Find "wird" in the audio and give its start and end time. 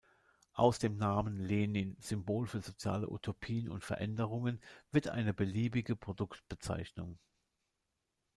4.91-5.09